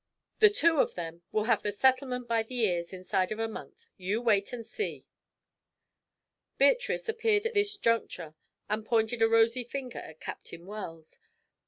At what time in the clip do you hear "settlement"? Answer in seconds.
1.71-2.27